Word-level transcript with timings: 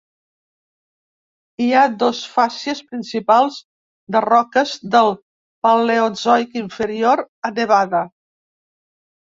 Hi 1.65 1.67
ha 1.79 1.83
dos 2.03 2.21
fàcies 2.37 2.81
principals 2.93 3.59
de 4.17 4.23
roques 4.27 4.75
del 4.97 5.13
Paleozoic 5.69 6.59
inferior 6.65 7.25
a 7.51 7.57
Nevada. 7.61 8.05